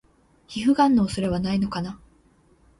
[0.47, 1.99] 皮膚ガンの恐れはないのかな？